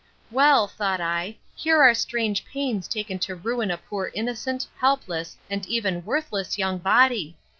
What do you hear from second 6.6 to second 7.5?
body.